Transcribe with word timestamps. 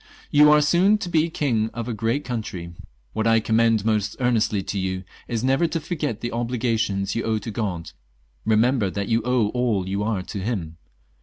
"You 0.31 0.49
are 0.49 0.61
soon 0.63 0.97
to 0.97 1.09
be 1.09 1.29
king 1.29 1.69
of 1.75 1.87
a 1.87 1.93
great 1.93 2.25
coun 2.25 2.41
try. 2.41 2.71
What 3.13 3.27
I 3.27 3.39
commend 3.39 3.85
most 3.85 4.15
earnestly 4.19 4.63
to 4.63 4.79
you 4.79 5.03
is 5.27 5.43
never 5.43 5.67
to 5.67 5.79
forget 5.79 6.21
the 6.21 6.31
obligations 6.31 7.13
you 7.13 7.21
owe 7.21 7.37
to 7.37 7.51
God. 7.51 7.91
Eemember 8.47 8.91
that 8.91 9.09
you 9.09 9.21
owe 9.23 9.49
all 9.49 9.87
you 9.87 10.01
are 10.01 10.23
to 10.23 10.39
Him. 10.39 10.77